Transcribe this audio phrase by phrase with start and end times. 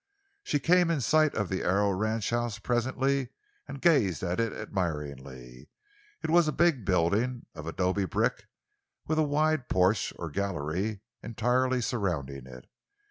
[0.41, 3.29] She came in sight of the Arrow ranchhouse presently,
[3.67, 5.69] and gazed at it admiringly.
[6.23, 8.47] It was a big building, of adobe brick,
[9.05, 12.65] with a wide porch—or gallery—entirely surrounding it.